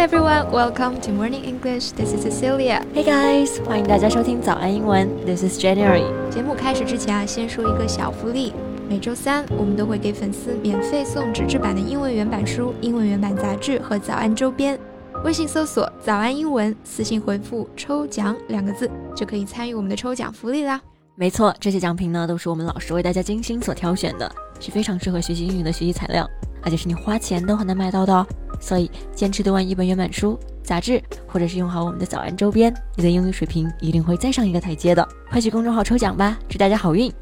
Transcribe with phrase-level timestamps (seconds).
[0.00, 1.92] everyone, welcome to Morning English.
[1.92, 2.82] This is Cecilia.
[2.94, 5.06] Hey guys，欢迎大家收听早安英文。
[5.26, 6.04] This is January。
[6.30, 8.54] 节目开始之前啊，先说一个小福利。
[8.88, 14.80] 每周三我们都会给粉丝免费送纸质版的英文原版书、英文原版杂志和早安周边。
[15.22, 20.80] 微信搜索“早安英文”，私信回复“抽奖”两个字，就可以参与我们的抽奖福利啦。
[21.14, 26.26] 没错，这些奖品呢都是我们老师为大家精心所挑选的，是非常适合学习英语的学习材料，
[26.62, 28.26] 而且是你花钱都很难买到的哦。
[28.60, 35.08] 所以坚持读完一本原版书、杂志，或者是用好我们的早安周边，你的英语水平一定会再上一个台阶的。
[35.30, 37.12] 快去公众号抽奖吧，祝大家好运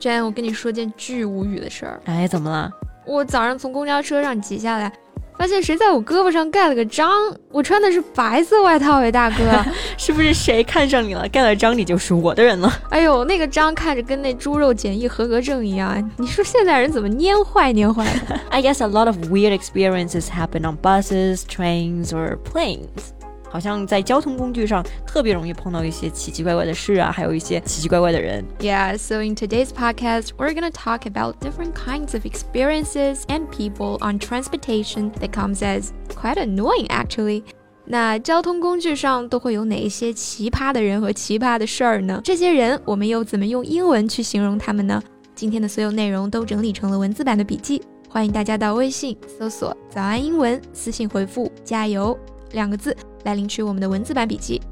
[0.00, 2.00] ！Jane，我跟你说件巨无语的事儿。
[2.04, 2.70] 哎，怎么了？
[3.04, 4.92] 我早上从公交车上挤下来。
[5.38, 7.10] 发现谁在我胳膊上盖了个章？
[7.50, 9.36] 我穿的是白色外套诶，大哥，
[9.98, 11.28] 是不是谁看上你了？
[11.28, 12.72] 盖了章你就是我的人了。
[12.90, 16.10] 哎呦，那个章看着跟那猪肉检疫合格证一样。
[16.16, 18.40] 你说现在人怎么蔫坏蔫坏的？
[18.50, 23.12] I guess a lot of weird experiences happen on buses, trains, or planes.
[23.49, 28.45] 好像在交通工具上特别容易碰到一些奇奇怪怪的事啊，还有一些奇奇怪怪的人。
[28.59, 34.19] Yeah, so in today's podcast, we're gonna talk about different kinds of experiences and people on
[34.19, 37.43] transportation that comes as quite annoying actually.
[37.83, 42.21] 那交通工具上都会有哪一些奇葩的人和奇葩的事儿呢？
[42.23, 45.01] 这些人我们又怎么用英文去形容他们呢？
[45.35, 52.17] 今天的所有内容都整理成了文字版的笔记，欢迎大家到微信搜索“早安英文”，私信回复“加油”
[52.53, 52.95] 两个字。
[53.26, 54.62] 来领取我们的文字版笔记。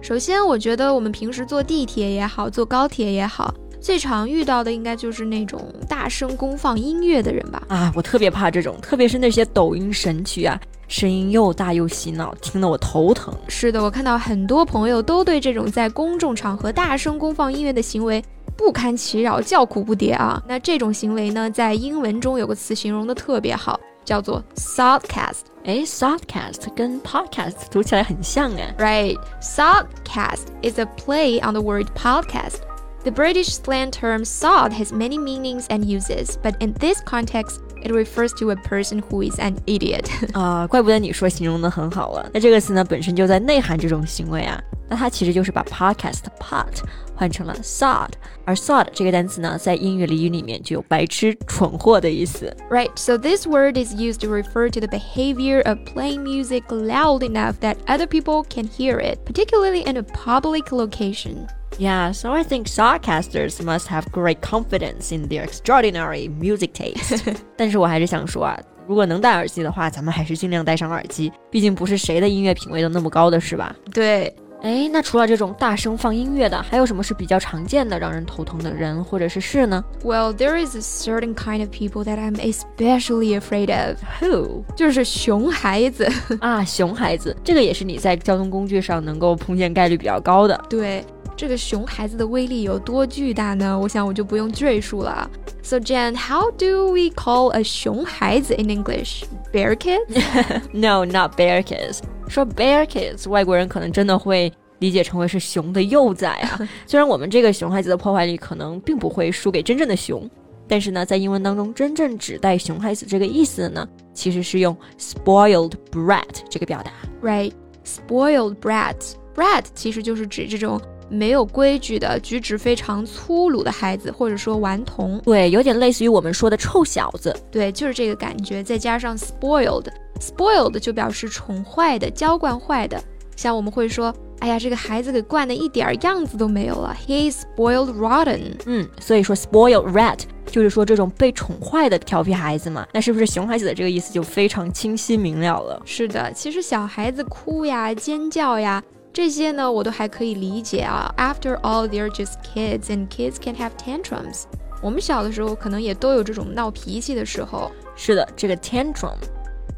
[0.00, 7.62] 首先，我觉得我们平时坐地铁也好，坐高铁也好，最常遇到的应该就是那种大声公放音乐的人吧？
[7.68, 13.32] 啊，我特别怕这种，特别是那些抖音神曲啊，声音又大又洗脑，听得我头疼。
[13.46, 18.24] 是的，我看到很多朋友都对这种在公众场合大声公放音乐的行为
[18.56, 20.42] 不堪其扰，叫苦不迭啊。
[20.48, 23.78] 那这种行为呢，在英文中有个词形容的特别好。
[24.02, 25.42] 叫做 Softcast。
[25.63, 28.75] 哎，Softcast 跟 Podcast 读起来很像哎。
[28.77, 32.59] Right, Softcast is a play on the word podcast.
[33.03, 37.91] The British slang term sod has many meanings and uses, but in this context, it
[37.91, 40.05] refers to a person who is an idiot.
[40.33, 42.29] 啊，怪不得你说形容的很好了。
[42.33, 44.61] 那这个词呢，本身就在内涵这种行为啊。
[44.87, 46.67] 那它其实就是把 podcast pot
[47.15, 48.09] 换成了 sod，
[48.45, 52.55] 而 sod 这个单词呢，在英语俚语里面就有白痴、蠢货的意思。
[52.69, 57.55] Right, so this word is used to refer to the behavior of playing music loud enough
[57.61, 61.47] that other people can hear it, particularly in a public location.
[61.79, 67.35] Yeah, so I think sarcasters must have great confidence in their extraordinary music taste.
[67.57, 73.75] 但是我还是想说啊，如果能戴耳机的话，咱们还是尽量戴上耳机，毕竟不是谁的音乐品味都那么高的，是吧？
[73.93, 74.33] 对。
[74.61, 79.83] 哎，那除了这种大声放音乐的，还有什么是比较常见的让人头疼的人或者是事呢？
[80.03, 83.97] Well, there is a certain kind of people that I'm especially afraid of.
[84.21, 84.63] Who？
[84.75, 90.59] 就是熊孩子啊，熊孩子，这个也是你在交通工具上能够碰见概率比较高的。
[90.67, 91.05] 对，
[91.40, 93.78] 这个熊孩子的威力有多巨大呢？
[93.80, 95.30] 我想我就不用赘述了。
[95.62, 99.24] So Jen, how do we call a 熊孩子 in English?
[99.50, 100.22] Bear kids?
[100.70, 102.00] no, not bear kids.
[102.28, 106.60] 说 bear kids，外国人可能真的会理解成为是熊的幼崽啊。
[106.86, 110.28] 虽然我们这个熊孩子的破坏力可能并不会输给真正的熊，
[110.68, 116.92] 但是呢，在英文当中，真正指代熊孩子这个意思的呢，其实是用 spoiled brat 这个表达。
[117.22, 120.78] Right，spoiled brat，brat 其实就是指这种
[121.10, 125.18] 没有规矩的、举止非常粗鲁的孩子，或者说顽童。
[125.24, 127.34] 对，有点类似于我们说的臭小子。
[127.50, 129.86] 对，就是这个感觉，再加上 spoiled。
[130.20, 133.02] Spoiled 就表示宠坏的、娇惯坏的，
[133.36, 138.54] 像我们会说，哎呀，这个孩子给惯的一点样子都没有了 He is spoiled rotten。
[138.66, 142.86] 嗯，所以说 spoiled rat 就是说这种被宠坏的调皮孩子嘛。
[142.92, 145.80] 那是不是熊孩子的这个意思就非常清晰明了了？
[145.84, 148.82] 是的，其实小孩子哭呀、尖叫呀
[149.12, 151.12] 这些呢，我都还可以理解啊。
[151.16, 154.44] After all, they're just kids, and kids can have tantrums。
[154.80, 157.70] 我们小的时候可能也都有这种闹脾气的时候。
[157.96, 159.16] 是的，这个 tantrum。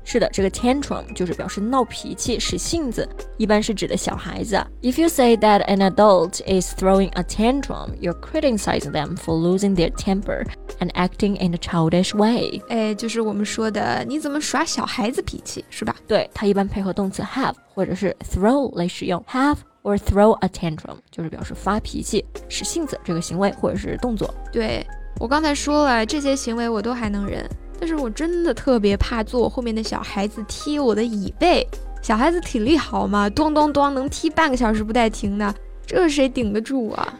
[0.04, 4.64] 是的，这个 tantrum 就是表示闹脾气、使性子，一般是指的小孩子。
[4.82, 9.90] If you say that an adult is throwing a tantrum, you're criticizing them for losing their
[9.92, 10.44] temper
[10.80, 12.60] and acting in a childish way。
[12.68, 15.94] 哎，就是我们说的，你怎么耍小孩子脾气，是吧？
[16.06, 19.24] 对，它一般配合动词 have 或者是 throw 来使用。
[19.30, 24.32] have or throw a tantrum 就是表示发脾气、使性子这个行为或者是动作。
[24.52, 24.86] 对
[25.18, 27.48] 我刚才说了，这些行为我都还能忍。
[27.82, 31.66] 但是我真的特别怕坐我后面的小孩子踢我的椅背。
[32.00, 33.28] 小孩子体力好嘛？
[33.28, 35.52] 咚咚咚，能踢半个小时不带停的，
[35.84, 37.12] 这谁顶得住啊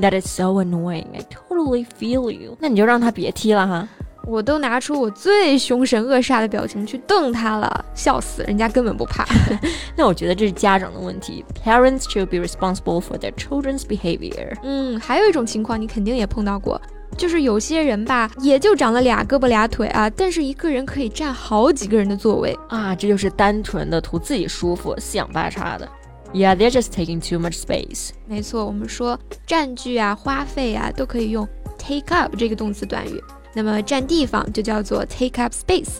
[0.00, 1.06] ？That is so annoying.
[1.14, 2.56] I totally feel you.
[2.58, 3.88] 那你就让他别踢了哈。
[4.26, 9.24] 我都拿出我最凶神恶煞的表情去瞪他了，笑死，人家根本不怕。
[9.94, 14.56] 那我觉得这是家长的问题，Parents should be responsible for their children's behavior。
[14.64, 16.80] 嗯，还有一种情况你肯定也碰到过，
[17.18, 25.86] 就是有些人吧，也就长了俩胳膊俩腿啊，但是一个人可以占好几个人的座位啊，这就是单纯的图自己舒服，四仰八叉的。
[26.32, 28.10] Yeah, they're just taking too much space。
[28.26, 33.22] 没错，我们说占据啊、花费啊，都可以用 take up 这个动词短语。
[33.54, 35.96] 那么占地方就叫做 take up space。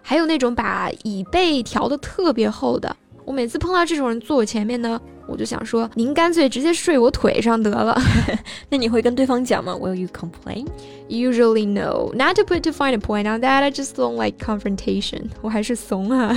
[0.00, 5.00] 还有那种把椅背调的特别厚的，我每次碰到这种人坐我前面呢。
[5.27, 7.99] 我就想说，您干脆直接睡我腿上得了。
[8.69, 9.73] 那你会跟对方讲吗？
[9.73, 10.65] Will you complain?
[11.09, 12.11] Usually no.
[12.13, 13.61] Not to put to find a point on that.
[13.61, 15.29] I just don't like confrontation.
[15.41, 16.33] 我还是怂啊。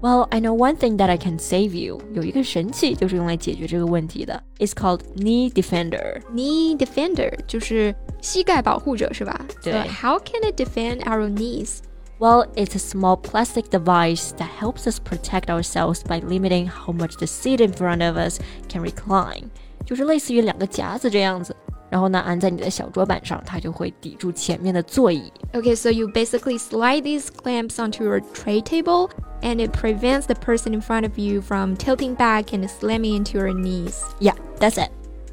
[0.00, 2.00] well, I know one thing that I can save you.
[2.14, 4.42] 有一个神器就是用来解决这个问题的。
[4.58, 6.22] It's called knee defender.
[6.32, 9.38] Knee defender 就是膝盖保护者是吧？
[9.62, 9.72] 对。
[9.72, 11.80] So how can it defend our knees?
[12.20, 17.16] Well, it's a small plastic device that helps us protect ourselves by limiting how much
[17.18, 18.38] the seat in front of us
[18.68, 19.50] can recline.
[19.84, 21.54] 就是类似于两个夹子这样子，
[21.90, 25.30] 然后呢安在你的小桌板上，它就会抵住前面的座椅。
[25.52, 29.10] Okay, so you basically slide these clamps onto your tray table,
[29.42, 33.38] and it prevents the person in front of you from tilting back and slamming into
[33.38, 34.02] your knees.
[34.18, 34.90] Yeah, that's it.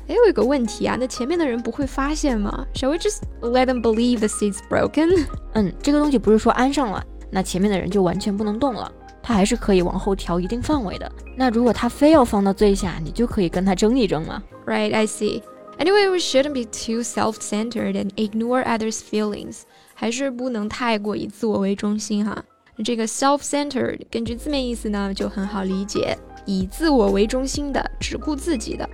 [0.08, 2.66] 哎，我有个问题啊，那前面的人不会发现吗？
[2.74, 5.26] Shall we just let them believe the seat's broken？
[5.54, 7.02] 嗯，这个东西不是说安上了，
[7.32, 8.92] 那前面的人就完全不能动了，
[9.22, 11.10] 他还是可以往后调一定范围的。
[11.38, 14.44] 那如果他非要放到最下，你就可以跟他争一争嘛。
[14.66, 15.42] Right, I see.
[15.80, 19.62] Anyway, we shouldn't be too self-centered and ignore others' feelings.
[19.94, 22.44] 还是不能太过以自我为中心哈。
[22.84, 28.88] 这个 self-centered 根据字面意思呢就很好理解，以自我为中心的，只顾自己的。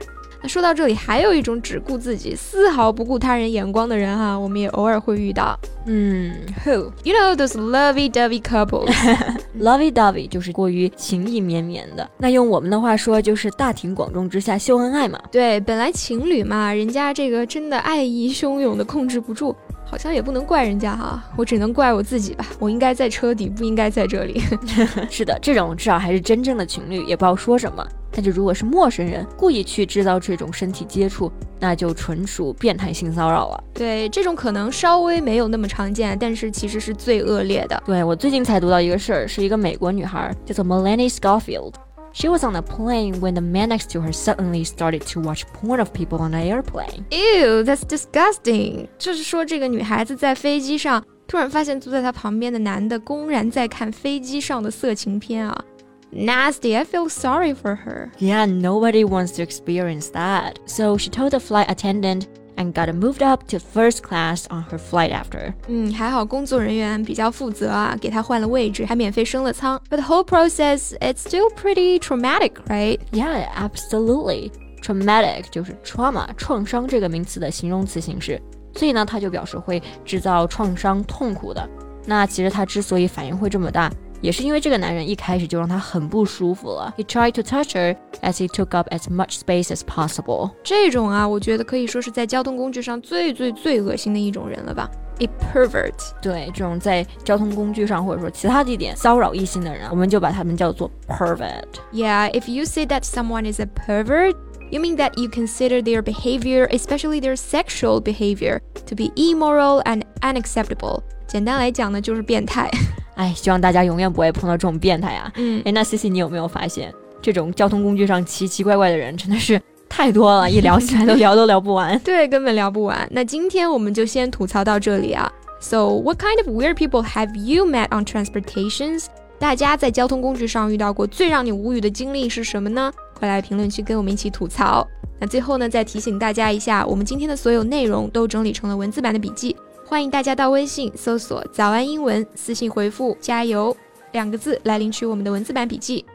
[0.45, 5.59] 那说到这里，还有一种只顾自己、丝毫不顾他人眼光的人哈，我们也偶尔会遇到。
[5.87, 6.35] 嗯
[6.67, 6.93] ，Who?
[7.03, 8.95] You know those lovey-dovey couples.
[9.59, 12.07] Lovey-dovey 就是过于情意绵绵的。
[12.19, 15.19] 那用我们的话说，就是大庭广众之下秀恩爱嘛。
[15.33, 19.57] 对，本来情侣嘛，人家这个真的爱意汹涌的控制不住，
[19.87, 22.45] 好像也不能怪人家哈，我只能怪我自己吧。
[22.59, 24.43] 我应该在车底，不应该在这里。
[25.09, 27.83] 是的，这种至少还是真正的情侣，也不知道说什么。
[28.17, 33.65] 但是如果是陌生人故意去制造这种身体接触，那就纯属变态性骚扰了。
[33.75, 37.83] 对，这种可能稍微没有那么常见，但是其实是最恶劣的。
[37.85, 41.75] 对我最近才读到一个事儿，是一个美国女孩叫做 Melanie Scofield。
[42.13, 45.81] She was on a plane when the man next to her suddenly started to watch porn
[45.81, 47.03] of people on the airplane.
[47.11, 48.87] Ew, that's disgusting.
[48.97, 55.65] 就是说，这个女孩子在飞机上突然发现坐在她旁边的男的公然在看飞机上的色情片啊。
[56.14, 58.10] Nasty, I feel sorry for her.
[58.18, 60.58] Yeah, nobody wants to experience that.
[60.66, 64.80] So she told the flight attendant and got moved up to first class on her
[64.80, 65.54] flight after.
[65.68, 69.80] 嗯，还好工作人员比较负责啊，给她换了位置，还免费升了舱。
[69.90, 73.00] But the whole process, it's still pretty traumatic, right?
[73.12, 74.52] Yeah, absolutely.
[74.82, 78.42] Traumatic 就是 trauma 创伤这个名词的形容词形式，
[78.76, 81.70] 所以呢，他就表示会制造创伤、痛苦的。
[82.06, 83.92] 那其实他之所以反应会这么大，
[84.24, 86.94] 也是因为这个男人一开始就让她很不舒服了。
[86.98, 90.52] He tried to touch her as he took up as much space as possible。
[90.64, 94.90] 这种啊，我觉得可以说是在交通工具上最最最恶心的一种人了吧。
[95.20, 95.94] A pervert。
[96.22, 104.36] 对，这种在交通工具上或者说其他地点骚扰异性的人，我们就把他们叫做 pervert。Yeah, if you say that someone is a pervert.
[104.72, 110.04] You mean that you consider their behavior, especially their sexual behavior, to be immoral and
[110.22, 111.02] unacceptable.
[111.26, 112.70] 简单来讲呢，就是变态。
[113.15, 115.33] 哎，希望大家永远不会碰到这种变态啊！
[115.37, 116.93] 嗯，哎，那 C C，你有没有发现，
[117.23, 121.99] 这种交通工具上奇奇怪怪的人真的是太多了，一聊起来都聊都聊不完。
[122.05, 123.09] 对，根本聊不完。
[123.13, 125.31] 那今天我们就先吐槽到这里啊。
[125.61, 129.07] So, what kind of weird people have you met on transportations？
[129.39, 132.93] 大家在交通工具上遇到过最让你无语的经历是什么呢？
[133.19, 134.87] 快来评论区跟我们一起吐槽。
[135.21, 139.57] 那最后呢，再提醒大家一下，我们今天的所有内容都整理成了文字版的笔记。
[139.86, 143.76] 欢迎大家到微信搜索“早安英文”，私信回复“加油”
[144.12, 146.06] 两个字来领取我们的文字版笔记。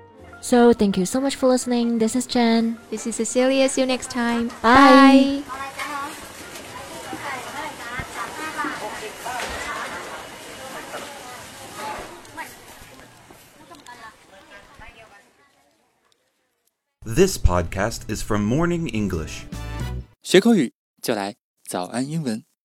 [0.41, 1.99] So thank you so much for listening.
[1.99, 2.76] This is Jen.
[2.91, 3.69] This is Cecilia.
[3.69, 4.50] See you next time.
[4.62, 5.43] Bye.
[17.07, 19.45] This podcast is from Morning English.
[20.23, 21.37] 学口语就来
[21.69, 22.45] 早安英文。